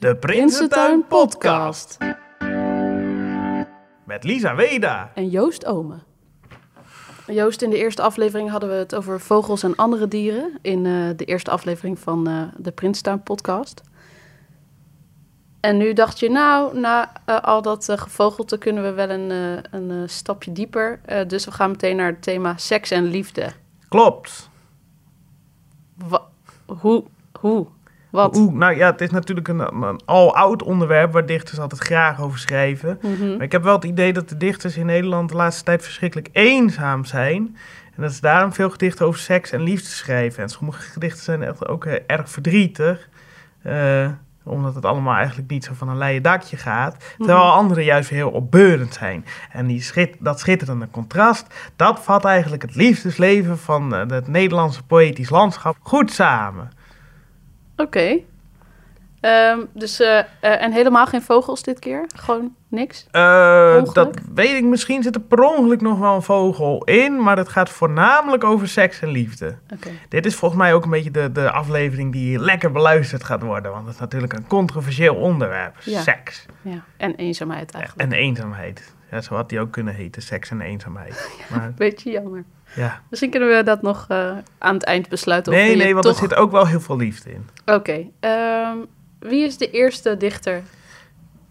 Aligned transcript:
De 0.00 0.16
Prinsentuin 0.16 1.06
Podcast. 1.06 1.98
Met 4.04 4.24
Lisa 4.24 4.54
Weda. 4.54 5.10
En 5.14 5.28
Joost 5.28 5.66
Ome. 5.66 5.94
Joost, 7.26 7.62
in 7.62 7.70
de 7.70 7.76
eerste 7.76 8.02
aflevering 8.02 8.50
hadden 8.50 8.68
we 8.68 8.74
het 8.74 8.94
over 8.94 9.20
vogels 9.20 9.62
en 9.62 9.76
andere 9.76 10.08
dieren. 10.08 10.58
In 10.62 10.86
eh, 10.86 10.92
de 11.16 11.24
eerste 11.24 11.50
aflevering 11.50 11.98
van 11.98 12.28
uh, 12.28 12.42
de 12.56 12.70
Prinsentuin 12.70 13.22
Podcast. 13.22 13.82
En 15.60 15.76
nu 15.76 15.92
dacht 15.92 16.18
je, 16.18 16.30
nou, 16.30 16.78
na 16.78 17.12
uh, 17.26 17.40
al 17.40 17.62
dat 17.62 17.92
gevogelte 17.96 18.58
kunnen 18.58 18.82
we 18.82 18.92
wel 18.92 19.10
een, 19.10 19.30
een 19.70 20.08
stapje 20.08 20.52
dieper. 20.52 21.00
dus 21.26 21.44
we 21.44 21.50
gaan 21.50 21.70
meteen 21.70 21.96
naar 21.96 22.10
het 22.10 22.22
thema 22.22 22.56
seks 22.56 22.90
en 22.90 23.04
liefde. 23.04 23.52
Klopt. 23.88 24.50
Wa 25.96 26.22
hoe? 26.66 27.04
Hoe? 27.40 27.66
Wat? 28.10 28.36
Oeh, 28.36 28.52
nou 28.54 28.76
ja, 28.76 28.90
het 28.90 29.00
is 29.00 29.10
natuurlijk 29.10 29.48
een, 29.48 29.60
een 29.82 30.00
al 30.04 30.36
oud 30.36 30.62
onderwerp 30.62 31.12
waar 31.12 31.26
dichters 31.26 31.58
altijd 31.60 31.80
graag 31.80 32.20
over 32.20 32.38
schrijven. 32.38 32.98
Mhm. 33.02 33.30
Maar 33.30 33.42
ik 33.42 33.52
heb 33.52 33.62
wel 33.62 33.74
het 33.74 33.84
idee 33.84 34.12
dat 34.12 34.28
de 34.28 34.36
dichters 34.36 34.76
in 34.76 34.86
Nederland 34.86 35.28
de 35.28 35.34
laatste 35.36 35.64
tijd 35.64 35.82
verschrikkelijk 35.82 36.28
eenzaam 36.32 37.04
zijn. 37.04 37.56
En 37.96 38.02
dat 38.02 38.12
ze 38.12 38.20
daarom 38.20 38.52
veel 38.52 38.70
gedichten 38.70 39.06
over 39.06 39.20
seks 39.20 39.50
en 39.50 39.62
liefde 39.62 39.88
schrijven. 39.88 40.42
En 40.42 40.48
sommige 40.48 40.80
gedichten 40.82 41.22
zijn 41.22 41.42
echt 41.42 41.68
ook 41.68 41.84
eh, 41.84 41.94
erg 42.06 42.30
verdrietig. 42.30 43.08
eh, 43.62 44.08
omdat 44.44 44.74
het 44.74 44.84
allemaal 44.84 45.14
eigenlijk 45.14 45.50
niet 45.50 45.64
zo 45.64 45.72
van 45.74 45.88
een 45.88 45.98
leien 45.98 46.22
dakje 46.22 46.56
gaat. 46.56 46.96
Terwijl 47.16 47.38
Mhm. 47.44 47.56
andere 47.56 47.84
juist 47.84 48.10
heel 48.10 48.30
opbeurend 48.30 48.94
zijn. 48.94 49.24
En 49.52 49.66
die 49.66 49.82
schit, 49.82 50.16
dat 50.18 50.40
schitterende 50.40 50.88
contrast, 50.90 51.46
dat 51.76 52.00
vat 52.02 52.24
eigenlijk 52.24 52.62
het 52.62 52.74
liefdesleven 52.74 53.58
van 53.58 53.94
eh, 53.94 54.06
het 54.08 54.28
Nederlandse 54.28 54.82
poëtisch 54.82 55.30
landschap 55.30 55.76
goed 55.82 56.12
samen. 56.12 56.70
Oké. 57.80 58.18
Ehm, 59.20 59.64
dus, 59.72 60.00
eh, 60.00 60.22
en 60.40 60.72
helemaal 60.72 61.06
geen 61.06 61.22
vogels 61.22 61.62
dit 61.62 61.78
keer? 61.78 62.06
Gewoon 62.16 62.54
niks? 62.70 63.06
Eh, 63.10 63.82
dat 63.92 64.18
weet 64.34 64.56
ik, 64.56 64.64
misschien 64.64 65.02
zit 65.02 65.14
er 65.14 65.20
per 65.20 65.42
ongeluk 65.42 65.80
nog 65.80 65.98
wel 65.98 66.14
een 66.14 66.22
vogel 66.22 66.84
in, 66.84 67.22
maar 67.22 67.36
het 67.36 67.48
gaat 67.48 67.70
voornamelijk 67.70 68.44
over 68.44 68.68
seks 68.68 69.00
en 69.00 69.08
liefde. 69.08 69.56
Oké. 69.74 69.88
Dit 70.08 70.26
is 70.26 70.34
volgens 70.34 70.60
mij 70.60 70.74
ook 70.74 70.84
een 70.84 70.90
beetje 70.90 71.10
de, 71.10 71.32
de 71.32 71.50
aflevering 71.50 72.12
die 72.12 72.38
lekker 72.38 72.72
beluisterd 72.72 73.24
gaat 73.24 73.42
worden, 73.42 73.70
want 73.72 73.84
het 73.84 73.94
is 73.94 74.00
natuurlijk 74.00 74.32
een 74.32 74.46
controversieel 74.46 75.14
onderwerp. 75.14 75.76
Ja. 75.84 76.00
Seks 76.00 76.46
Ja. 76.62 76.84
En 76.96 77.14
eenzaamheid 77.14 77.70
eigenlijk. 77.72 78.12
en 78.12 78.18
eenzaamheid. 78.18 78.94
Ja, 79.10 79.20
zo 79.20 79.34
had 79.34 79.48
die 79.48 79.60
ook 79.60 79.70
kunnen 79.70 79.94
heten, 79.94 80.22
seks 80.22 80.50
en 80.50 80.60
eenzaamheid. 80.60 81.30
Maar 81.50 81.72
Beetje 81.76 82.10
jammer. 82.10 82.44
ja. 82.74 83.00
Misschien 83.10 83.30
kunnen 83.30 83.56
we 83.56 83.62
dat 83.62 83.82
nog 83.82 84.04
eh, 84.08 84.32
aan 84.58 84.74
het 84.74 84.84
eind 84.84 85.08
besluiten. 85.08 85.52
Nee, 85.52 85.76
nee, 85.76 85.92
want 85.92 86.04
toch... 86.04 86.14
er 86.14 86.20
zit 86.28 86.34
ook 86.34 86.50
wel 86.50 86.66
heel 86.66 86.80
veel 86.80 86.96
liefde 86.96 87.30
in. 87.32 87.48
Oké. 87.74 88.04
ehm, 88.20 88.76
wie 89.18 89.44
is 89.44 89.56
de 89.56 89.70
eerste 89.70 90.16
dichter? 90.16 90.62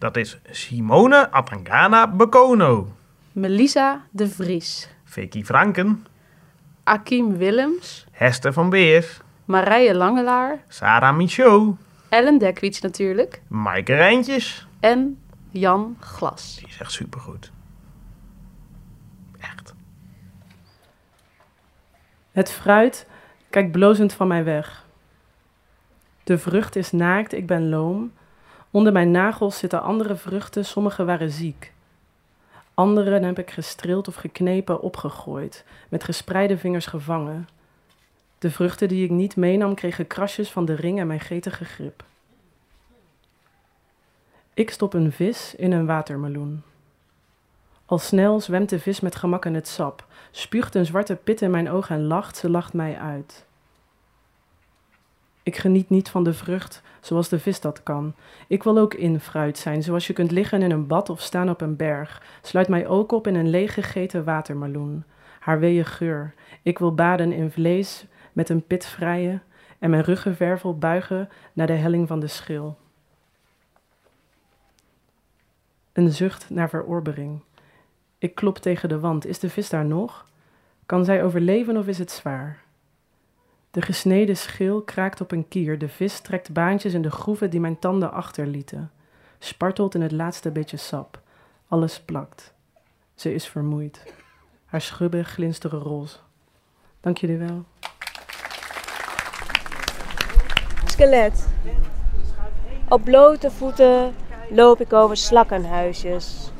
Dat 0.00 0.16
is 0.16 0.38
Simone 0.50 1.30
Atangana 1.30 2.06
Bokono, 2.06 2.96
Melissa 3.32 4.06
de 4.10 4.28
Vries. 4.28 4.88
Vicky 5.04 5.44
Franken, 5.44 6.06
Akim 6.84 7.36
Willems. 7.36 8.06
Hester 8.10 8.52
van 8.52 8.70
Beers, 8.70 9.20
Marije 9.44 9.94
Langelaar. 9.94 10.64
Sarah 10.68 11.16
Michaud, 11.16 11.76
Ellen 12.08 12.38
Dekwits 12.38 12.80
natuurlijk. 12.80 13.42
Maaike 13.48 13.94
Rijntjes. 13.94 14.66
En 14.80 15.18
Jan 15.50 15.96
Glas. 16.00 16.56
Die 16.58 16.68
is 16.68 16.80
echt 16.80 16.92
supergoed. 16.92 17.50
Echt. 19.40 19.74
Het 22.32 22.50
fruit 22.50 23.06
kijkt 23.50 23.72
blozend 23.72 24.12
van 24.12 24.28
mij 24.28 24.44
weg. 24.44 24.86
De 26.24 26.38
vrucht 26.38 26.76
is 26.76 26.92
naakt, 26.92 27.32
ik 27.32 27.46
ben 27.46 27.68
loom. 27.68 28.12
Onder 28.70 28.92
mijn 28.92 29.10
nagels 29.10 29.58
zitten 29.58 29.82
andere 29.82 30.16
vruchten, 30.16 30.64
sommige 30.64 31.04
waren 31.04 31.30
ziek. 31.30 31.72
Anderen 32.74 33.22
heb 33.22 33.38
ik 33.38 33.50
gestreeld 33.50 34.08
of 34.08 34.14
geknepen, 34.14 34.80
opgegooid, 34.80 35.64
met 35.88 36.04
gespreide 36.04 36.58
vingers 36.58 36.86
gevangen. 36.86 37.48
De 38.38 38.50
vruchten 38.50 38.88
die 38.88 39.04
ik 39.04 39.10
niet 39.10 39.36
meenam 39.36 39.74
kregen 39.74 40.06
krasjes 40.06 40.50
van 40.50 40.64
de 40.64 40.74
ring 40.74 40.98
en 40.98 41.06
mijn 41.06 41.20
getige 41.20 41.64
grip. 41.64 42.04
Ik 44.54 44.70
stop 44.70 44.94
een 44.94 45.12
vis 45.12 45.54
in 45.54 45.72
een 45.72 45.86
watermeloen. 45.86 46.62
Al 47.86 47.98
snel 47.98 48.40
zwemt 48.40 48.68
de 48.68 48.78
vis 48.78 49.00
met 49.00 49.16
gemak 49.16 49.44
in 49.44 49.54
het 49.54 49.68
sap, 49.68 50.06
spuugt 50.30 50.74
een 50.74 50.86
zwarte 50.86 51.16
pit 51.16 51.42
in 51.42 51.50
mijn 51.50 51.70
ogen 51.70 51.96
en 51.96 52.02
lacht, 52.06 52.36
ze 52.36 52.50
lacht 52.50 52.72
mij 52.72 52.98
uit. 52.98 53.44
Ik 55.42 55.56
geniet 55.56 55.90
niet 55.90 56.08
van 56.08 56.24
de 56.24 56.32
vrucht 56.32 56.82
zoals 57.00 57.28
de 57.28 57.38
vis 57.38 57.60
dat 57.60 57.82
kan. 57.82 58.14
Ik 58.48 58.62
wil 58.62 58.78
ook 58.78 58.94
in 58.94 59.20
fruit 59.20 59.58
zijn, 59.58 59.82
zoals 59.82 60.06
je 60.06 60.12
kunt 60.12 60.30
liggen 60.30 60.62
in 60.62 60.70
een 60.70 60.86
bad 60.86 61.10
of 61.10 61.20
staan 61.20 61.50
op 61.50 61.60
een 61.60 61.76
berg. 61.76 62.22
Sluit 62.42 62.68
mij 62.68 62.86
ook 62.86 63.12
op 63.12 63.26
in 63.26 63.34
een 63.34 63.50
leeggegeten 63.50 64.24
watermeloen. 64.24 65.04
Haar 65.38 65.60
weeë 65.60 65.84
geur. 65.84 66.34
Ik 66.62 66.78
wil 66.78 66.94
baden 66.94 67.32
in 67.32 67.50
vlees 67.50 68.06
met 68.32 68.48
een 68.48 68.66
pit 68.66 68.86
vrijen 68.86 69.42
en 69.78 69.90
mijn 69.90 70.02
ruggenwervel 70.02 70.78
buigen 70.78 71.28
naar 71.52 71.66
de 71.66 71.72
helling 71.72 72.08
van 72.08 72.20
de 72.20 72.26
schil. 72.26 72.78
Een 75.92 76.10
zucht 76.10 76.50
naar 76.50 76.68
verorbering. 76.68 77.42
Ik 78.18 78.34
klop 78.34 78.58
tegen 78.58 78.88
de 78.88 79.00
wand. 79.00 79.26
Is 79.26 79.38
de 79.38 79.50
vis 79.50 79.68
daar 79.68 79.84
nog? 79.84 80.26
Kan 80.86 81.04
zij 81.04 81.24
overleven 81.24 81.76
of 81.76 81.86
is 81.86 81.98
het 81.98 82.10
zwaar? 82.10 82.62
De 83.70 83.82
gesneden 83.82 84.36
schil 84.36 84.82
kraakt 84.82 85.20
op 85.20 85.32
een 85.32 85.48
kier. 85.48 85.78
De 85.78 85.88
vis 85.88 86.20
trekt 86.20 86.52
baantjes 86.52 86.94
in 86.94 87.02
de 87.02 87.10
groeven 87.10 87.50
die 87.50 87.60
mijn 87.60 87.78
tanden 87.78 88.12
achterlieten. 88.12 88.90
Spartelt 89.38 89.94
in 89.94 90.00
het 90.00 90.12
laatste 90.12 90.50
beetje 90.50 90.76
sap. 90.76 91.20
Alles 91.68 92.00
plakt. 92.00 92.52
Ze 93.14 93.34
is 93.34 93.46
vermoeid. 93.46 94.14
Haar 94.66 94.80
schubben 94.80 95.24
glinsteren 95.24 95.80
roze. 95.80 96.16
Dank 97.00 97.18
jullie 97.18 97.36
wel. 97.36 97.64
Skelet. 100.84 101.48
Op 102.88 103.04
blote 103.04 103.50
voeten 103.50 104.14
loop 104.50 104.80
ik 104.80 104.92
over 104.92 105.16
slakkenhuisjes. 105.16 106.50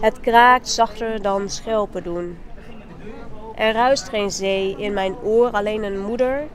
Het 0.00 0.20
kraakt 0.20 0.68
zachter 0.68 1.22
dan 1.22 1.50
schelpen 1.50 2.02
doen. 2.02 2.38
Er 3.58 3.72
ruist 3.72 4.08
geen 4.08 4.30
zee 4.30 4.76
in 4.76 4.92
mijn 4.92 5.16
oor, 5.22 5.50
alleen 5.50 5.82
een 5.82 6.00
moeder 6.00 6.46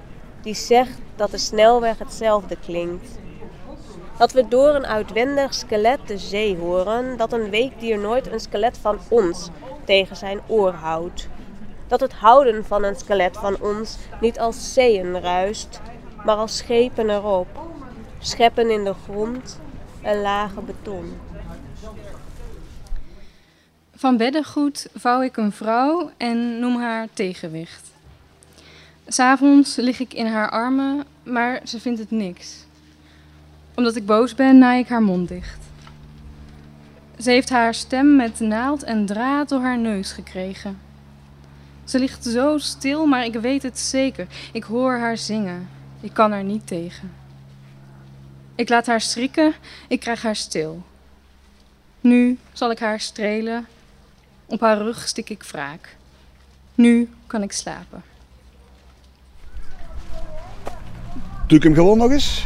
die 0.42 0.54
zegt 0.54 1.00
dat 1.16 1.32
de 1.32 1.38
snelweg 1.38 2.00
hetzelfde 2.00 2.58
klinkt. 2.66 3.20
Dat 4.18 4.32
we 4.32 4.48
door 4.48 4.76
een 4.76 4.86
uitwendig 4.86 5.54
skelet 5.54 6.00
de 6.08 6.18
zee 6.18 6.58
horen, 6.58 7.18
dat 7.18 7.34
een 7.34 7.50
weekdier 7.50 7.98
nooit 7.98 8.32
een 8.32 8.40
skelet 8.40 8.78
van 8.78 9.00
ons 9.10 9.50
tegen 9.84 10.16
zijn 10.16 10.42
oor 10.48 10.72
houdt. 10.72 11.28
Dat 11.88 12.00
het 12.00 12.14
houden 12.14 12.66
van 12.66 12.84
een 12.84 12.96
skelet 12.96 13.38
van 13.38 13.58
ons 13.62 13.98
niet 14.22 14.40
als 14.40 14.74
zeeën 14.74 15.22
ruist, 15.22 15.82
maar 16.26 16.36
als 16.36 16.58
schepen 16.58 17.10
erop. 17.10 17.48
Scheppen 18.20 18.70
in 18.70 18.84
de 18.84 18.94
grond 19.04 19.60
en 20.02 20.22
lage 20.22 20.62
beton. 20.62 21.14
Van 24.04 24.18
beddengoed 24.18 24.88
vouw 24.96 25.22
ik 25.22 25.38
een 25.38 25.52
vrouw 25.52 26.12
en 26.18 26.60
noem 26.60 26.78
haar 26.78 27.08
tegenwicht. 27.14 27.92
S'avonds 29.08 29.76
lig 29.76 30.00
ik 30.00 30.14
in 30.14 30.26
haar 30.26 30.50
armen, 30.50 31.04
maar 31.24 31.62
ze 31.64 31.80
vindt 31.80 32.00
het 32.00 32.12
niks. 32.12 32.66
Omdat 33.76 33.96
ik 33.96 34.06
boos 34.06 34.36
ben, 34.36 34.58
naai 34.58 34.80
ik 34.80 34.88
haar 34.88 35.02
mond 35.02 35.28
dicht. 35.28 35.60
Ze 37.20 37.30
heeft 37.30 37.50
haar 37.50 37.74
stem 37.74 38.16
met 38.16 38.40
naald 38.40 38.84
en 38.84 39.06
draad 39.06 39.50
door 39.50 39.62
haar 39.62 39.78
neus 39.78 40.12
gekregen. 40.12 40.80
Ze 41.84 42.00
ligt 42.00 42.24
zo 42.26 42.58
stil, 42.58 43.06
maar 43.06 43.26
ik 43.26 43.36
weet 43.36 43.64
het 43.64 43.80
zeker. 43.80 44.28
Ik 44.54 44.64
hoor 44.64 44.98
haar 44.98 45.18
zingen. 45.18 45.70
Ik 46.02 46.14
kan 46.14 46.32
haar 46.32 46.44
niet 46.44 46.68
tegen. 46.68 47.14
Ik 48.56 48.70
laat 48.70 48.86
haar 48.86 49.02
schrikken, 49.02 49.54
ik 49.88 50.00
krijg 50.00 50.22
haar 50.22 50.36
stil. 50.36 50.84
Nu 52.02 52.38
zal 52.54 52.72
ik 52.72 52.80
haar 52.80 53.00
strelen, 53.00 53.68
op 54.54 54.60
haar 54.60 54.78
rug 54.78 55.08
stik 55.08 55.30
ik 55.30 55.44
wraak. 55.44 55.96
Nu 56.76 57.10
kan 57.28 57.42
ik 57.42 57.52
slapen. 57.52 58.04
Doe 61.48 61.58
ik 61.58 61.64
hem 61.64 61.74
gewoon 61.74 61.98
nog 61.98 62.12
eens? 62.12 62.46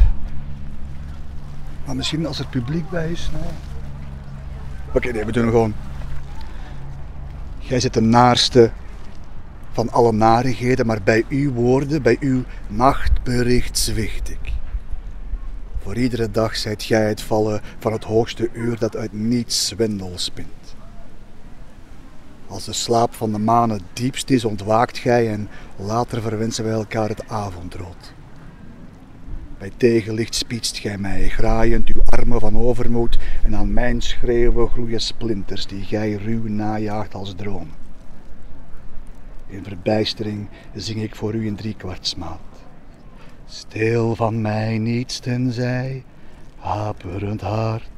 Maar 1.86 1.96
misschien 1.96 2.26
als 2.26 2.38
het 2.38 2.50
publiek 2.50 2.90
bij 2.90 3.12
is. 3.12 3.30
Nee. 3.34 3.52
Oké, 4.94 5.12
nee, 5.12 5.26
we 5.26 5.32
doen 5.32 5.44
hem 5.44 5.52
gewoon. 5.52 5.74
Jij 7.60 7.80
zit 7.80 7.94
de 7.94 8.02
naarste 8.02 8.72
van 9.72 9.90
alle 9.90 10.12
narigheden, 10.12 10.86
maar 10.86 11.02
bij 11.04 11.26
uw 11.30 11.54
woorden, 11.54 12.02
bij 12.02 12.18
uw 12.20 12.44
nachtbericht 12.68 13.78
zwicht 13.78 14.30
ik. 14.30 14.52
Voor 15.82 15.96
iedere 15.96 16.32
dag 16.32 16.56
zijt 16.56 16.84
gij 16.84 17.08
het 17.08 17.22
vallen 17.22 17.62
van 17.80 17.92
het 17.92 18.04
hoogste 18.04 18.50
uur 18.54 18.80
dat 18.80 18.96
uit 18.96 19.14
niets 19.14 19.68
zwendel 19.68 20.12
spint. 20.16 20.67
Als 22.48 22.66
de 22.66 22.74
slaap 22.74 23.14
van 23.14 23.32
de 23.32 23.38
maan 23.40 23.70
het 23.70 23.84
diepst 23.94 24.30
is, 24.30 24.46
ontwaakt 24.46 24.98
gij 24.98 25.32
en 25.32 25.50
later 25.76 26.22
verwensen 26.22 26.64
wij 26.64 26.74
elkaar 26.74 27.10
het 27.10 27.30
avondrood. 27.30 28.14
Bij 29.58 29.72
tegenlicht 29.78 30.36
spietst 30.36 30.78
gij 30.78 30.98
mij, 30.98 31.30
graaiend 31.30 31.90
uw 31.90 32.02
armen 32.06 32.40
van 32.40 32.58
overmoed, 32.58 33.18
en 33.44 33.56
aan 33.56 33.74
mijn 33.74 34.02
schreeuwen 34.02 34.70
groeien 34.70 35.02
splinters 35.02 35.66
die 35.66 35.84
gij 35.84 36.14
ruw 36.14 36.48
najaagt 36.48 37.14
als 37.14 37.34
droom. 37.36 37.70
In 39.48 39.64
verbijstering 39.64 40.50
zing 40.76 41.02
ik 41.02 41.16
voor 41.16 41.34
u 41.34 41.46
in 41.46 41.56
driekwartsmaat. 41.56 42.40
Stil 43.46 44.16
van 44.16 44.42
mij 44.42 44.78
niets 44.78 45.20
tenzij, 45.20 46.04
haperend 46.58 47.42
hart. 47.42 47.90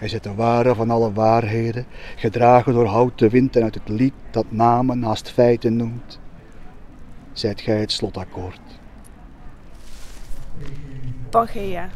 Gij 0.00 0.08
zit 0.08 0.22
de 0.22 0.34
ware 0.34 0.74
van 0.74 0.90
alle 0.90 1.12
waarheden, 1.12 1.86
gedragen 2.16 2.72
door 2.72 2.86
houten 2.86 3.30
wind 3.30 3.56
en 3.56 3.62
uit 3.62 3.74
het 3.74 3.88
lied 3.88 4.12
dat 4.30 4.44
namen 4.48 4.98
naast 4.98 5.30
feiten 5.30 5.76
noemt. 5.76 6.20
Zijt 7.32 7.60
gij 7.60 7.80
het 7.80 7.92
slotakkoord. 7.92 8.60
Pangea. 11.30 11.88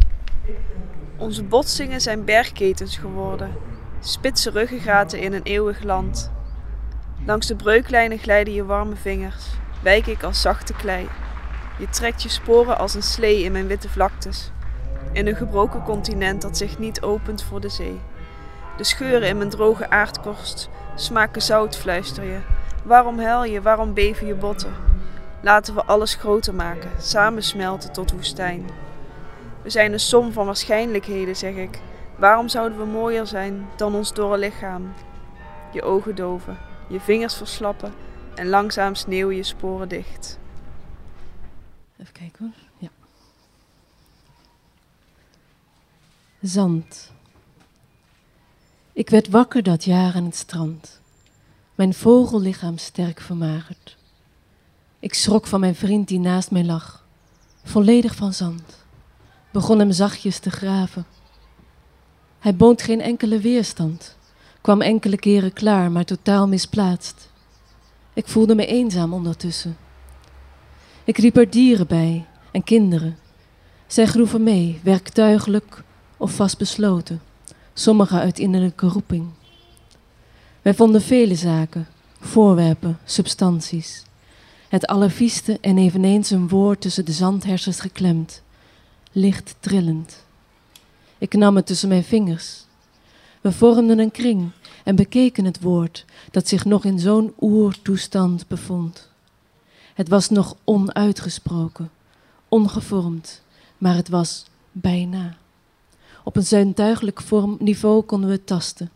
Onze 1.16 1.44
botsingen 1.44 2.00
zijn 2.00 2.24
bergketens 2.24 2.96
geworden, 2.96 3.52
spitse 4.00 4.50
ruggengraten 4.50 5.20
in 5.20 5.32
een 5.32 5.42
eeuwig 5.42 5.82
land. 5.82 6.32
Langs 7.26 7.46
de 7.46 7.56
breuklijnen 7.56 8.18
glijden 8.18 8.54
je 8.54 8.64
warme 8.64 8.96
vingers, 8.96 9.46
wijk 9.82 10.06
ik 10.06 10.22
als 10.22 10.40
zachte 10.40 10.72
klei. 10.72 11.08
Je 11.78 11.88
trekt 11.88 12.22
je 12.22 12.28
sporen 12.28 12.78
als 12.78 12.94
een 12.94 13.02
slee 13.02 13.42
in 13.42 13.52
mijn 13.52 13.66
witte 13.66 13.88
vlaktes, 13.88 14.50
in 15.14 15.26
een 15.26 15.36
gebroken 15.36 15.82
continent 15.82 16.42
dat 16.42 16.56
zich 16.56 16.78
niet 16.78 17.02
opent 17.02 17.42
voor 17.42 17.60
de 17.60 17.68
zee. 17.68 18.00
De 18.76 18.84
scheuren 18.84 19.28
in 19.28 19.36
mijn 19.36 19.50
droge 19.50 19.90
aardkorst 19.90 20.68
smaken 20.94 21.42
zout, 21.42 21.76
fluister 21.76 22.24
je. 22.24 22.38
Waarom 22.84 23.18
huil 23.18 23.44
je, 23.44 23.62
waarom 23.62 23.94
beven 23.94 24.26
je 24.26 24.34
botten? 24.34 24.74
Laten 25.40 25.74
we 25.74 25.84
alles 25.84 26.14
groter 26.14 26.54
maken, 26.54 26.90
samen 26.98 27.42
smelten 27.42 27.92
tot 27.92 28.12
woestijn. 28.12 28.64
We 29.62 29.70
zijn 29.70 29.92
een 29.92 30.00
som 30.00 30.32
van 30.32 30.46
waarschijnlijkheden, 30.46 31.36
zeg 31.36 31.54
ik. 31.54 31.78
Waarom 32.16 32.48
zouden 32.48 32.78
we 32.78 32.84
mooier 32.84 33.26
zijn 33.26 33.66
dan 33.76 33.94
ons 33.94 34.14
dorre 34.14 34.38
lichaam? 34.38 34.92
Je 35.72 35.82
ogen 35.82 36.14
doven, 36.14 36.58
je 36.88 37.00
vingers 37.00 37.34
verslappen 37.34 37.94
en 38.34 38.48
langzaam 38.48 38.94
sneeuwen 38.94 39.36
je 39.36 39.42
sporen 39.42 39.88
dicht. 39.88 40.38
Even 42.00 42.12
kijken 42.12 42.38
hoor. 42.38 42.64
Ja. 42.78 42.88
Zand. 46.46 47.12
Ik 48.92 49.10
werd 49.10 49.28
wakker 49.28 49.62
dat 49.62 49.84
jaar 49.84 50.14
aan 50.14 50.24
het 50.24 50.36
strand. 50.36 51.00
Mijn 51.74 51.94
vogellichaam 51.94 52.78
sterk 52.78 53.20
vermagerd. 53.20 53.96
Ik 54.98 55.14
schrok 55.14 55.46
van 55.46 55.60
mijn 55.60 55.74
vriend 55.74 56.08
die 56.08 56.18
naast 56.18 56.50
mij 56.50 56.64
lag, 56.64 57.06
volledig 57.62 58.14
van 58.14 58.32
zand. 58.32 58.84
Begon 59.52 59.78
hem 59.78 59.92
zachtjes 59.92 60.38
te 60.38 60.50
graven. 60.50 61.06
Hij 62.38 62.56
bood 62.56 62.82
geen 62.82 63.00
enkele 63.00 63.38
weerstand, 63.38 64.16
kwam 64.60 64.80
enkele 64.80 65.16
keren 65.16 65.52
klaar, 65.52 65.90
maar 65.90 66.04
totaal 66.04 66.48
misplaatst. 66.48 67.30
Ik 68.12 68.28
voelde 68.28 68.54
me 68.54 68.66
eenzaam 68.66 69.12
ondertussen. 69.12 69.76
Ik 71.04 71.18
riep 71.18 71.36
er 71.36 71.50
dieren 71.50 71.86
bij 71.86 72.26
en 72.52 72.64
kinderen. 72.64 73.18
Zij 73.86 74.06
groeven 74.06 74.42
mee, 74.42 74.80
werktuigelijk 74.82 75.83
of 76.16 76.34
vastbesloten, 76.34 77.22
sommigen 77.74 78.20
uit 78.20 78.38
innerlijke 78.38 78.86
roeping. 78.86 79.28
Wij 80.62 80.74
vonden 80.74 81.02
vele 81.02 81.34
zaken, 81.34 81.86
voorwerpen, 82.20 82.98
substanties. 83.04 84.02
Het 84.68 84.86
allervieste 84.86 85.58
en 85.60 85.78
eveneens 85.78 86.30
een 86.30 86.48
woord 86.48 86.80
tussen 86.80 87.04
de 87.04 87.12
zandhersens 87.12 87.80
geklemd, 87.80 88.42
licht 89.12 89.56
trillend. 89.60 90.24
Ik 91.18 91.34
nam 91.34 91.56
het 91.56 91.66
tussen 91.66 91.88
mijn 91.88 92.04
vingers. 92.04 92.64
We 93.40 93.52
vormden 93.52 93.98
een 93.98 94.10
kring 94.10 94.50
en 94.84 94.96
bekeken 94.96 95.44
het 95.44 95.60
woord 95.60 96.04
dat 96.30 96.48
zich 96.48 96.64
nog 96.64 96.84
in 96.84 96.98
zo'n 96.98 97.34
oertoestand 97.40 98.48
bevond. 98.48 99.10
Het 99.94 100.08
was 100.08 100.28
nog 100.28 100.56
onuitgesproken, 100.64 101.90
ongevormd, 102.48 103.42
maar 103.78 103.94
het 103.94 104.08
was 104.08 104.44
bijna. 104.72 105.36
Op 106.24 106.36
een 106.36 106.42
zintuigelijk 106.42 107.20
vorm 107.20 107.56
niveau 107.58 108.02
konden 108.02 108.30
we 108.30 108.44
tasten. 108.44 108.90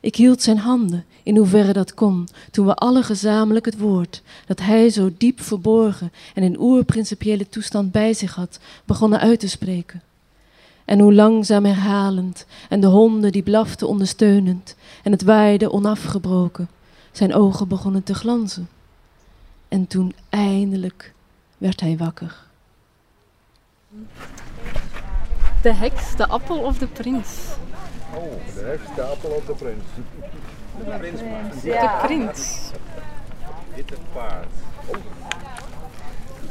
Ik 0.00 0.16
hield 0.16 0.42
zijn 0.42 0.58
handen, 0.58 1.04
in 1.22 1.36
hoeverre 1.36 1.72
dat 1.72 1.94
kon, 1.94 2.28
toen 2.50 2.66
we 2.66 2.74
alle 2.74 3.02
gezamenlijk 3.02 3.64
het 3.64 3.78
woord, 3.78 4.22
dat 4.46 4.60
hij 4.60 4.90
zo 4.90 5.10
diep 5.18 5.40
verborgen 5.40 6.12
en 6.34 6.42
in 6.42 6.60
oerprincipiële 6.60 7.48
toestand 7.48 7.92
bij 7.92 8.14
zich 8.14 8.34
had, 8.34 8.58
begonnen 8.84 9.20
uit 9.20 9.40
te 9.40 9.48
spreken. 9.48 10.02
En 10.84 11.00
hoe 11.00 11.14
langzaam 11.14 11.64
herhalend, 11.64 12.46
en 12.68 12.80
de 12.80 12.86
honden 12.86 13.32
die 13.32 13.42
blaften 13.42 13.88
ondersteunend, 13.88 14.76
en 15.02 15.12
het 15.12 15.22
waaide 15.22 15.72
onafgebroken, 15.72 16.68
zijn 17.12 17.34
ogen 17.34 17.68
begonnen 17.68 18.02
te 18.02 18.14
glanzen. 18.14 18.68
En 19.68 19.86
toen 19.86 20.14
eindelijk 20.28 21.12
werd 21.58 21.80
hij 21.80 21.96
wakker. 21.96 22.44
De 25.66 25.74
heks, 25.74 26.16
de 26.16 26.26
appel 26.28 26.56
of 26.58 26.78
de 26.78 26.86
prins? 26.86 27.28
Oh, 28.14 28.54
de 28.54 28.60
heks, 28.60 28.94
de 28.94 29.02
appel 29.02 29.30
of 29.30 29.44
de 29.44 29.52
prins? 29.52 29.84
De 30.78 30.98
prins. 30.98 31.20
De 31.62 31.98
prins. 32.02 32.70
Witte 33.74 33.94
paard. 34.12 34.46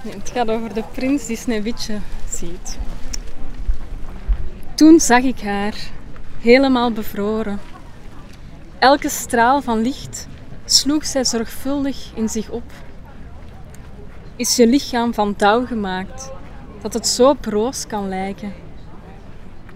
Nee, 0.04 0.14
het 0.14 0.30
gaat 0.30 0.50
over 0.50 0.74
de 0.74 0.84
prins 0.92 1.26
die 1.26 1.38
Sneeuwwitje 1.38 2.00
ziet. 2.30 2.78
Toen 4.74 5.00
zag 5.00 5.22
ik 5.22 5.42
haar, 5.42 5.76
helemaal 6.40 6.92
bevroren. 6.92 7.60
Elke 8.80 9.10
straal 9.10 9.62
van 9.62 9.82
licht 9.82 10.28
sloeg 10.66 11.06
zij 11.06 11.26
zorgvuldig 11.26 12.12
in 12.16 12.30
zich 12.30 12.50
op. 12.50 12.72
Is 14.36 14.56
je 14.56 14.68
lichaam 14.68 15.14
van 15.14 15.36
touw 15.36 15.66
gemaakt, 15.66 16.32
dat 16.82 16.94
het 16.94 17.08
zo 17.08 17.34
broos 17.34 17.88
kan 17.88 18.10
lijken? 18.10 18.65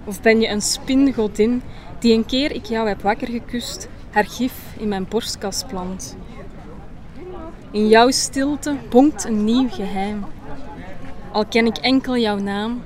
Of 0.03 0.21
ben 0.21 0.41
je 0.41 0.47
een 0.47 0.61
spingodin 0.61 1.61
die 1.99 2.13
een 2.13 2.25
keer 2.25 2.51
ik 2.51 2.65
jou 2.65 2.87
heb 2.87 3.01
wakker 3.01 3.27
gekust, 3.27 3.87
haar 4.09 4.25
gif 4.25 4.53
in 4.77 4.87
mijn 4.87 5.07
borstkas 5.09 5.63
plant? 5.63 6.15
In 7.71 7.87
jouw 7.87 8.11
stilte 8.11 8.75
bonkt 8.89 9.25
een 9.25 9.43
nieuw 9.43 9.69
geheim. 9.69 10.25
Al 11.31 11.45
ken 11.45 11.65
ik 11.65 11.77
enkel 11.77 12.17
jouw 12.17 12.37
naam, 12.37 12.81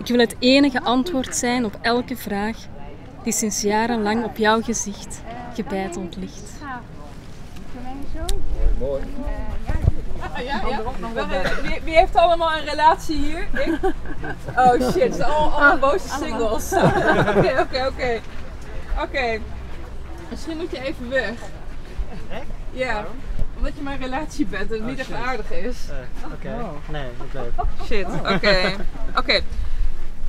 ik 0.00 0.06
wil 0.06 0.18
het 0.18 0.36
enige 0.38 0.82
antwoord 0.82 1.36
zijn 1.36 1.64
op 1.64 1.78
elke 1.80 2.16
vraag 2.16 2.56
die 3.22 3.32
sinds 3.32 3.62
jarenlang 3.62 4.24
op 4.24 4.36
jouw 4.36 4.62
gezicht 4.62 5.22
gebeiteld 5.54 6.16
ligt. 6.16 6.52
Mooi. 8.78 9.02
Ja, 10.36 10.60
ja. 10.68 10.82
Wie, 11.62 11.80
wie 11.84 11.94
heeft 11.94 12.16
allemaal 12.16 12.52
een 12.52 12.64
relatie 12.64 13.16
hier? 13.16 13.48
Ik? 13.52 13.78
Oh 14.56 14.72
shit, 14.72 15.02
het 15.02 15.14
zijn 15.14 15.30
allemaal, 15.30 15.60
allemaal 15.60 15.78
boze 15.78 16.08
singles. 16.08 16.72
Oké, 17.36 17.60
oké, 17.60 17.86
oké. 17.86 18.20
Oké. 19.02 19.40
Misschien 20.28 20.56
moet 20.56 20.70
je 20.70 20.82
even 20.82 21.08
weg. 21.08 21.30
Ja, 22.70 23.04
omdat 23.56 23.72
je 23.76 23.82
mijn 23.82 24.00
relatie 24.00 24.46
bent 24.46 24.70
en 24.72 24.76
het 24.76 24.86
niet 24.86 24.98
echt 24.98 25.12
aardig 25.12 25.50
is. 25.50 25.76
Oké, 26.34 26.56
nee, 26.86 27.08
dat 27.18 27.30
blijft. 27.30 27.56
Shit, 27.86 28.06
oké. 28.34 28.76
Oké. 29.16 29.40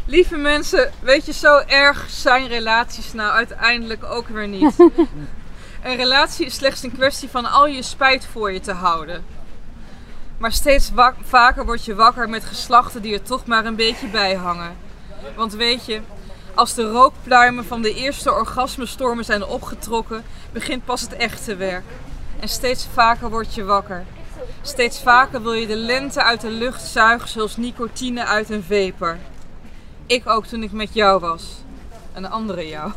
Lieve 0.05 0.38
mensen, 0.38 0.91
weet 1.00 1.25
je, 1.25 1.34
zo 1.34 1.58
erg 1.67 2.05
zijn 2.10 2.48
relaties 2.48 3.13
nou 3.13 3.31
uiteindelijk 3.31 4.03
ook 4.03 4.27
weer 4.27 4.48
niet. 4.48 4.75
Een 5.84 5.96
relatie 5.96 6.46
is 6.46 6.55
slechts 6.55 6.84
een 6.84 6.91
kwestie 6.91 7.29
van 7.29 7.51
al 7.51 7.67
je 7.67 7.81
spijt 7.81 8.25
voor 8.31 8.51
je 8.51 8.60
te 8.60 8.72
houden. 8.72 9.24
Maar 10.41 10.51
steeds 10.51 10.91
vaker 11.24 11.65
word 11.65 11.86
je 11.86 11.95
wakker 11.95 12.29
met 12.29 12.43
geslachten 12.43 13.01
die 13.01 13.13
er 13.13 13.21
toch 13.21 13.45
maar 13.45 13.65
een 13.65 13.75
beetje 13.75 14.07
bij 14.07 14.36
hangen. 14.36 14.75
Want 15.36 15.53
weet 15.53 15.86
je, 15.86 16.01
als 16.53 16.74
de 16.74 16.91
rookpluimen 16.91 17.65
van 17.65 17.81
de 17.81 17.93
eerste 17.93 18.33
orgasmestormen 18.33 19.25
zijn 19.25 19.45
opgetrokken, 19.45 20.24
begint 20.51 20.86
pas 20.86 21.01
het 21.01 21.13
echte 21.13 21.55
werk. 21.55 21.83
En 22.39 22.48
steeds 22.48 22.88
vaker 22.93 23.29
word 23.29 23.53
je 23.53 23.63
wakker. 23.63 24.05
Steeds 24.62 25.01
vaker 25.01 25.41
wil 25.41 25.53
je 25.53 25.67
de 25.67 25.75
lente 25.75 26.24
uit 26.24 26.41
de 26.41 26.50
lucht 26.50 26.81
zuigen 26.81 27.29
zoals 27.29 27.57
nicotine 27.57 28.25
uit 28.25 28.50
een 28.50 28.63
vapor. 28.63 29.17
Ik 30.05 30.29
ook 30.29 30.45
toen 30.45 30.63
ik 30.63 30.71
met 30.71 30.93
jou 30.93 31.19
was. 31.19 31.43
Een 32.13 32.29
andere 32.29 32.67
jou. 32.67 32.91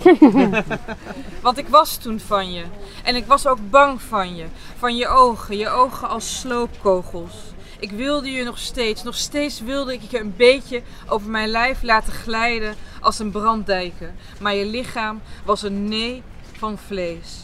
Want 1.42 1.58
ik 1.58 1.68
was 1.68 1.96
toen 1.96 2.20
van 2.20 2.52
je. 2.52 2.64
En 3.02 3.16
ik 3.16 3.26
was 3.26 3.46
ook 3.46 3.70
bang 3.70 4.02
van 4.02 4.36
je. 4.36 4.44
Van 4.78 4.96
je 4.96 5.08
ogen. 5.08 5.56
Je 5.56 5.68
ogen 5.68 6.08
als 6.08 6.40
sloopkogels. 6.40 7.34
Ik 7.78 7.90
wilde 7.90 8.30
je 8.30 8.44
nog 8.44 8.58
steeds. 8.58 9.02
Nog 9.02 9.16
steeds 9.16 9.60
wilde 9.60 9.92
ik 9.92 10.02
je 10.02 10.20
een 10.20 10.34
beetje 10.36 10.82
over 11.06 11.30
mijn 11.30 11.48
lijf 11.48 11.82
laten 11.82 12.12
glijden 12.12 12.74
als 13.00 13.18
een 13.18 13.30
branddijken. 13.30 14.16
Maar 14.40 14.54
je 14.54 14.66
lichaam 14.66 15.20
was 15.44 15.62
een 15.62 15.88
nee 15.88 16.22
van 16.58 16.78
vlees. 16.78 17.38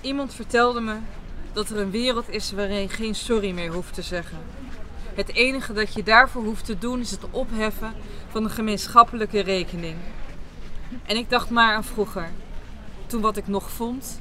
Iemand 0.00 0.34
vertelde 0.34 0.80
me 0.80 0.96
dat 1.52 1.70
er 1.70 1.78
een 1.78 1.90
wereld 1.90 2.28
is 2.28 2.52
waarin 2.52 2.80
je 2.80 2.88
geen 2.88 3.14
sorry 3.14 3.50
meer 3.50 3.72
hoeft 3.72 3.94
te 3.94 4.02
zeggen. 4.02 4.38
Het 5.14 5.34
enige 5.34 5.72
dat 5.72 5.94
je 5.94 6.02
daarvoor 6.02 6.42
hoeft 6.44 6.64
te 6.64 6.78
doen 6.78 7.00
is 7.00 7.10
het 7.10 7.24
opheffen 7.30 7.92
van 8.30 8.44
een 8.44 8.50
gemeenschappelijke 8.50 9.40
rekening. 9.40 9.96
En 11.06 11.16
ik 11.16 11.30
dacht 11.30 11.50
maar 11.50 11.74
aan 11.74 11.84
vroeger, 11.84 12.30
toen 13.06 13.20
wat 13.20 13.36
ik 13.36 13.46
nog 13.46 13.70
vond, 13.70 14.18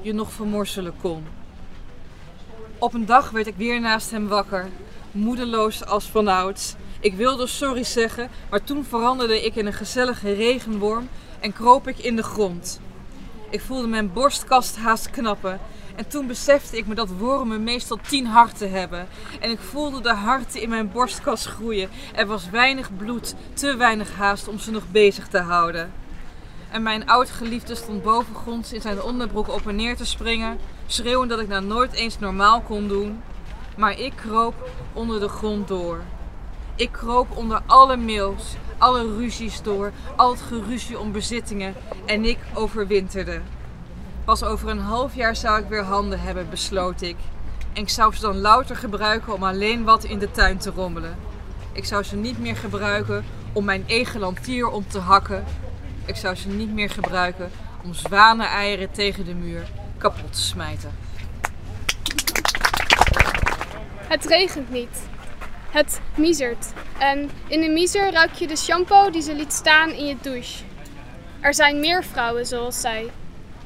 je 0.00 0.12
nog 0.12 0.32
vermorzelen 0.32 0.94
kon. 1.00 1.26
Op 2.78 2.94
een 2.94 3.06
dag 3.06 3.30
werd 3.30 3.46
ik 3.46 3.54
weer 3.56 3.80
naast 3.80 4.10
hem 4.10 4.28
wakker, 4.28 4.68
moedeloos 5.10 5.84
als 5.86 6.10
vanouds. 6.10 6.74
Ik 7.00 7.14
wilde 7.14 7.46
sorry 7.46 7.84
zeggen, 7.84 8.30
maar 8.50 8.64
toen 8.64 8.84
veranderde 8.84 9.44
ik 9.44 9.54
in 9.54 9.66
een 9.66 9.72
gezellige 9.72 10.32
regenworm 10.32 11.08
en 11.40 11.52
kroop 11.52 11.88
ik 11.88 11.98
in 11.98 12.16
de 12.16 12.22
grond. 12.22 12.80
Ik 13.50 13.60
voelde 13.60 13.86
mijn 13.86 14.12
borstkast 14.12 14.76
haast 14.76 15.10
knappen 15.10 15.60
en 15.96 16.08
toen 16.08 16.26
besefte 16.26 16.76
ik 16.76 16.86
me 16.86 16.94
dat 16.94 17.08
wormen 17.08 17.62
meestal 17.62 17.98
tien 18.08 18.26
harten 18.26 18.70
hebben. 18.70 19.06
En 19.40 19.50
ik 19.50 19.58
voelde 19.58 20.00
de 20.00 20.12
harten 20.12 20.60
in 20.60 20.68
mijn 20.68 20.90
borstkast 20.92 21.46
groeien. 21.46 21.90
Er 22.14 22.26
was 22.26 22.50
weinig 22.50 22.96
bloed, 22.96 23.34
te 23.54 23.76
weinig 23.76 24.14
haast 24.14 24.48
om 24.48 24.58
ze 24.58 24.70
nog 24.70 24.90
bezig 24.90 25.28
te 25.28 25.38
houden. 25.38 26.01
En 26.72 26.82
mijn 26.82 27.08
oud-geliefde 27.08 27.74
stond 27.74 28.02
bovengronds 28.02 28.72
in 28.72 28.80
zijn 28.80 29.02
onderbroek 29.02 29.48
op 29.48 29.66
en 29.68 29.76
neer 29.76 29.96
te 29.96 30.06
springen, 30.06 30.58
schreeuwend 30.86 31.30
dat 31.30 31.40
ik 31.40 31.48
nou 31.48 31.64
nooit 31.64 31.92
eens 31.92 32.18
normaal 32.18 32.60
kon 32.60 32.88
doen. 32.88 33.22
Maar 33.76 33.98
ik 33.98 34.12
kroop 34.16 34.70
onder 34.92 35.20
de 35.20 35.28
grond 35.28 35.68
door. 35.68 36.00
Ik 36.76 36.92
kroop 36.92 37.36
onder 37.36 37.60
alle 37.66 37.96
mails, 37.96 38.56
alle 38.78 39.16
ruzies 39.16 39.62
door, 39.62 39.92
al 40.16 40.30
het 40.30 40.40
geruzie 40.40 40.98
om 40.98 41.12
bezittingen 41.12 41.74
en 42.06 42.24
ik 42.24 42.38
overwinterde. 42.54 43.40
Pas 44.24 44.44
over 44.44 44.68
een 44.68 44.78
half 44.78 45.14
jaar 45.14 45.36
zou 45.36 45.60
ik 45.60 45.68
weer 45.68 45.84
handen 45.84 46.20
hebben, 46.20 46.50
besloot 46.50 47.00
ik. 47.00 47.16
En 47.72 47.82
ik 47.82 47.88
zou 47.88 48.14
ze 48.14 48.20
dan 48.20 48.40
louter 48.40 48.76
gebruiken 48.76 49.32
om 49.34 49.42
alleen 49.42 49.84
wat 49.84 50.04
in 50.04 50.18
de 50.18 50.30
tuin 50.30 50.58
te 50.58 50.70
rommelen. 50.70 51.16
Ik 51.72 51.84
zou 51.84 52.02
ze 52.02 52.16
niet 52.16 52.38
meer 52.38 52.56
gebruiken 52.56 53.24
om 53.52 53.64
mijn 53.64 53.84
egelantier 53.86 54.68
om 54.68 54.88
te 54.88 54.98
hakken. 54.98 55.44
Ik 56.06 56.16
zou 56.16 56.34
ze 56.34 56.48
niet 56.48 56.72
meer 56.72 56.90
gebruiken 56.90 57.50
om 57.84 57.94
zwaneneieren 57.94 58.90
tegen 58.90 59.24
de 59.24 59.34
muur 59.34 59.68
kapot 59.98 60.32
te 60.32 60.40
smijten. 60.40 60.92
Het 63.96 64.24
regent 64.24 64.70
niet. 64.70 65.02
Het 65.70 66.00
miezert. 66.14 66.72
En 66.98 67.30
in 67.46 67.60
de 67.60 67.68
miezer 67.68 68.12
ruik 68.12 68.32
je 68.32 68.46
de 68.46 68.56
shampoo 68.56 69.10
die 69.10 69.22
ze 69.22 69.34
liet 69.34 69.52
staan 69.52 69.90
in 69.90 70.04
je 70.04 70.16
douche. 70.20 70.64
Er 71.40 71.54
zijn 71.54 71.80
meer 71.80 72.04
vrouwen 72.04 72.46
zoals 72.46 72.80
zij. 72.80 73.10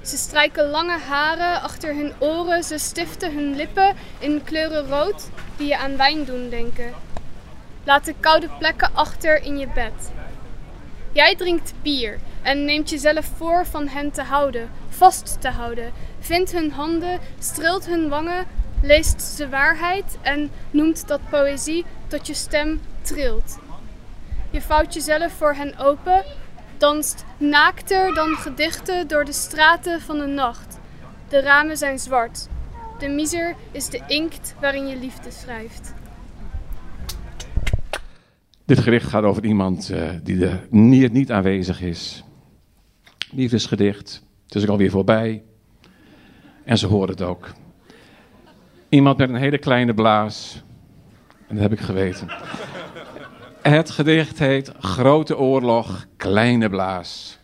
Ze 0.02 0.16
strijken 0.16 0.70
lange 0.70 0.98
haren 0.98 1.62
achter 1.62 1.94
hun 1.94 2.12
oren, 2.18 2.64
ze 2.64 2.78
stiften 2.78 3.34
hun 3.34 3.56
lippen 3.56 3.96
in 4.18 4.44
kleuren 4.44 4.86
rood 4.86 5.30
die 5.56 5.66
je 5.66 5.78
aan 5.78 5.96
wijn 5.96 6.24
doen 6.24 6.48
denken. 6.48 6.94
Laten 7.84 8.20
koude 8.20 8.48
plekken 8.58 8.90
achter 8.94 9.42
in 9.42 9.58
je 9.58 9.68
bed. 9.74 10.10
Jij 11.16 11.36
drinkt 11.36 11.74
bier 11.82 12.18
en 12.42 12.64
neemt 12.64 12.90
jezelf 12.90 13.30
voor 13.36 13.66
van 13.66 13.88
hen 13.88 14.10
te 14.10 14.22
houden, 14.22 14.70
vast 14.88 15.40
te 15.40 15.48
houden. 15.48 15.92
Vindt 16.20 16.52
hun 16.52 16.72
handen, 16.72 17.20
streelt 17.38 17.86
hun 17.86 18.08
wangen, 18.08 18.46
leest 18.82 19.22
ze 19.22 19.48
waarheid 19.48 20.18
en 20.22 20.50
noemt 20.70 21.08
dat 21.08 21.20
poëzie 21.30 21.84
tot 22.06 22.26
je 22.26 22.34
stem 22.34 22.80
trilt. 23.02 23.58
Je 24.50 24.60
vouwt 24.60 24.94
jezelf 24.94 25.32
voor 25.32 25.54
hen 25.54 25.78
open, 25.78 26.24
danst 26.76 27.24
naakter 27.38 28.14
dan 28.14 28.36
gedichten 28.36 29.08
door 29.08 29.24
de 29.24 29.32
straten 29.32 30.00
van 30.00 30.18
de 30.18 30.26
nacht. 30.26 30.78
De 31.28 31.40
ramen 31.40 31.76
zijn 31.76 31.98
zwart. 31.98 32.48
De 32.98 33.08
miser 33.08 33.54
is 33.72 33.86
de 33.88 34.02
inkt 34.06 34.54
waarin 34.60 34.86
je 34.86 34.96
liefde 34.96 35.30
schrijft. 35.30 35.95
Dit 38.66 38.78
gedicht 38.78 39.08
gaat 39.08 39.22
over 39.22 39.44
iemand 39.44 39.90
uh, 39.90 40.10
die 40.22 40.46
er 40.46 40.66
niet, 40.70 41.12
niet 41.12 41.32
aanwezig 41.32 41.80
is. 41.80 42.24
Liefdesgedicht. 43.30 44.24
Het 44.44 44.54
is 44.54 44.62
ook 44.62 44.68
alweer 44.68 44.90
voorbij. 44.90 45.42
En 46.64 46.78
ze 46.78 46.86
horen 46.86 47.08
het 47.08 47.22
ook. 47.22 47.52
Iemand 48.88 49.16
met 49.16 49.28
een 49.28 49.34
hele 49.34 49.58
kleine 49.58 49.94
blaas. 49.94 50.62
En 51.48 51.54
dat 51.54 51.62
heb 51.62 51.72
ik 51.72 51.80
geweten. 51.80 52.28
Het 53.62 53.90
gedicht 53.90 54.38
heet 54.38 54.72
Grote 54.78 55.38
Oorlog, 55.38 56.06
Kleine 56.16 56.68
Blaas. 56.68 57.38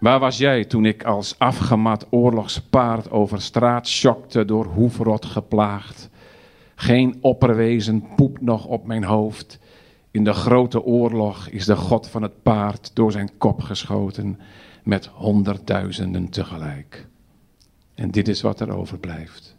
Waar 0.00 0.18
was 0.18 0.38
jij 0.38 0.64
toen 0.64 0.84
ik 0.84 1.04
als 1.04 1.38
afgemat 1.38 2.06
oorlogspaard 2.10 3.10
over 3.10 3.42
straat 3.42 3.88
schokte 3.88 4.44
door 4.44 4.64
hoefrot 4.64 5.24
geplaagd? 5.24 6.10
Geen 6.78 7.18
opperwezen 7.20 8.04
poep 8.16 8.40
nog 8.40 8.66
op 8.66 8.86
mijn 8.86 9.04
hoofd. 9.04 9.58
In 10.10 10.24
de 10.24 10.32
grote 10.32 10.82
oorlog 10.82 11.48
is 11.48 11.64
de 11.64 11.76
god 11.76 12.08
van 12.08 12.22
het 12.22 12.42
paard 12.42 12.90
door 12.94 13.12
zijn 13.12 13.30
kop 13.38 13.60
geschoten 13.60 14.38
met 14.84 15.06
honderdduizenden 15.06 16.28
tegelijk. 16.28 17.06
En 17.94 18.10
dit 18.10 18.28
is 18.28 18.40
wat 18.40 18.60
er 18.60 18.76
overblijft. 18.76 19.56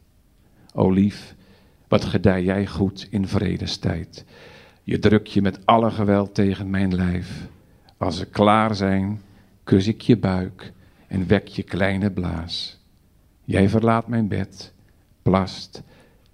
O 0.74 0.90
lief, 0.90 1.36
wat 1.88 2.06
gedij 2.06 2.44
jij 2.44 2.68
goed 2.68 3.08
in 3.10 3.28
vredestijd. 3.28 4.26
Je 4.84 5.00
druk 5.00 5.28
je 5.28 5.42
met 5.42 5.66
alle 5.66 5.92
geweld 5.92 6.34
tegen 6.34 6.70
mijn 6.70 6.96
lijf. 6.96 7.48
Als 7.98 8.18
ze 8.18 8.26
klaar 8.26 8.76
zijn, 8.76 9.22
kus 9.64 9.88
ik 9.88 10.02
je 10.02 10.18
buik 10.18 10.74
en 11.08 11.28
wek 11.28 11.48
je 11.48 11.64
kleine 11.64 12.12
blaas. 12.12 12.80
Jij 13.44 13.70
verlaat 13.70 14.08
mijn 14.08 14.28
bed, 14.28 14.74
plast, 15.22 15.84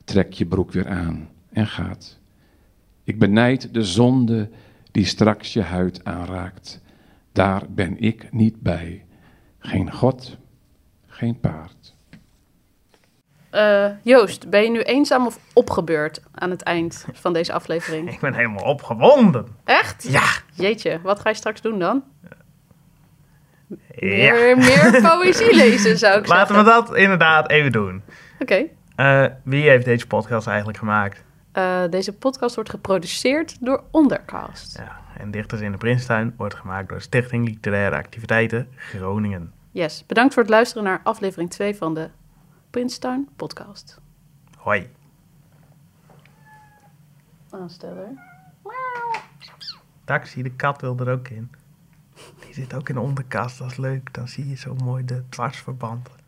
trek 0.04 0.34
je 0.34 0.46
broek 0.46 0.72
weer 0.72 0.88
aan 0.88 1.30
en 1.52 1.68
gaat. 1.68 2.20
Ik 3.04 3.20
benijd 3.20 3.74
de 3.74 3.84
zonde 3.84 4.50
die 4.92 5.06
straks 5.06 5.54
je 5.54 5.62
huid 5.62 6.04
aanraakt. 6.04 6.82
Daar 7.32 7.64
ben 7.70 8.00
ik 8.00 8.32
niet 8.32 8.62
bij. 8.62 9.06
Geen 9.60 9.92
God, 9.92 10.38
geen 11.08 11.40
paard. 11.40 11.96
Uh, 13.52 13.90
Joost, 14.02 14.50
ben 14.50 14.64
je 14.64 14.70
nu 14.70 14.82
eenzaam 14.82 15.26
of 15.26 15.40
opgebeurd 15.54 16.22
aan 16.32 16.50
het 16.50 16.62
eind 16.62 17.06
van 17.14 17.34
deze 17.34 17.54
aflevering? 17.54 18.10
Ik 18.14 18.20
ben 18.20 18.34
helemaal 18.34 18.64
opgewonden. 18.66 19.48
Echt? 19.64 20.04
Ja. 20.10 20.24
Jeetje, 20.54 21.00
wat 21.04 21.20
ga 21.20 21.30
je 21.30 21.36
straks 21.36 21.62
doen 21.62 21.80
dan? 21.80 22.04
Ja. 22.22 22.38
Meer, 24.00 24.58
meer 24.58 25.02
poëzie 25.02 25.56
lezen, 25.56 25.98
zou 25.98 26.20
ik 26.20 26.28
Laten 26.28 26.56
zeggen. 26.56 26.74
we 26.74 26.88
dat 26.88 26.96
inderdaad 26.98 27.50
even 27.50 27.72
doen. 27.72 28.02
Oké. 28.40 28.66
Uh, 28.98 29.26
wie 29.44 29.70
heeft 29.70 29.86
deze 29.86 30.08
podcast 30.08 30.48
eigenlijk 30.48 30.78
gemaakt? 30.78 31.24
Uh, 31.54 31.84
deze 31.90 32.14
podcast 32.14 32.56
wordt 32.56 32.70
geproduceerd 32.70 33.66
door 33.66 33.84
Ondercast. 33.92 34.78
Ja, 34.78 35.02
en 35.18 35.32
Dichters 35.32 35.62
in 35.62 35.72
de 35.72 35.78
Prinstuin 35.78 36.34
wordt 36.38 36.56
gemaakt 36.56 36.90
door 36.90 37.02
Stichting 37.02 37.48
Literaire 37.48 37.96
Activiteiten 37.96 38.68
Groningen. 38.76 39.54
Yes, 39.72 40.06
bedankt 40.06 40.34
voor 40.34 40.44
het 40.44 40.52
luisteren 40.52 40.84
naar 40.84 41.02
aflevering 41.04 41.50
2 41.50 41.76
van 41.76 41.94
de 41.94 42.10
Prinstuin 42.70 43.30
podcast. 43.36 44.00
Hoi. 44.58 44.90
Aansteller. 47.50 48.08
Taxi, 50.04 50.42
de 50.44 50.52
kat 50.52 50.82
wil 50.82 50.98
er 50.98 51.12
ook 51.12 51.28
in. 51.28 51.52
Die 52.46 52.54
zit 52.54 52.74
ook 52.74 52.90
in 52.90 52.96
de 52.96 53.02
onderkast, 53.02 53.58
dat 53.58 53.72
is 53.72 53.78
leuk. 53.78 54.14
Dan 54.14 54.28
zie 54.28 54.50
je 54.50 54.56
zo 54.56 54.76
mooi 54.76 55.06
de 55.06 55.24
dwarsverbanden. 55.30 56.23